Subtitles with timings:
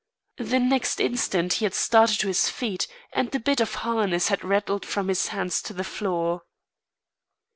[0.39, 4.43] The next instant he had started to his feet and the bit of harness had
[4.43, 6.41] rattled from his hands to the floor.